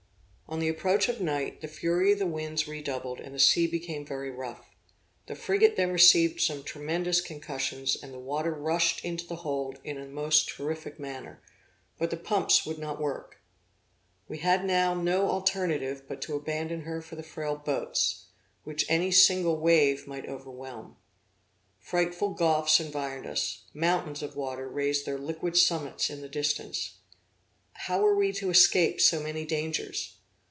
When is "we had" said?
14.27-14.65